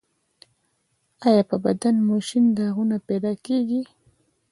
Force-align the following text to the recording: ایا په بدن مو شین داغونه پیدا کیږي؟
ایا 1.27 1.43
په 1.49 1.55
بدن 1.65 1.95
مو 2.05 2.15
شین 2.27 2.45
داغونه 2.57 2.97
پیدا 3.07 3.31
کیږي؟ 3.45 3.81